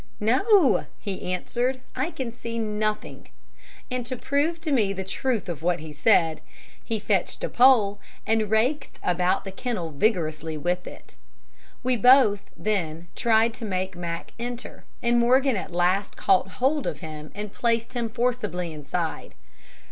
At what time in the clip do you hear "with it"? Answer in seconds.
10.57-11.17